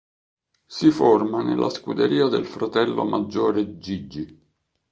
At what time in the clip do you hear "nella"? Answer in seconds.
1.43-1.69